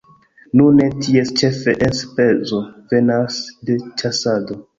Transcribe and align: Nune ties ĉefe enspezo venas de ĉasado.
Nune 0.59 0.85
ties 1.03 1.31
ĉefe 1.41 1.75
enspezo 1.89 2.63
venas 2.95 3.39
de 3.69 3.79
ĉasado. 4.03 4.61